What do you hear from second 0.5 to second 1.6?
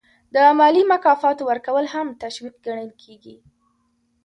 مالي مکافاتو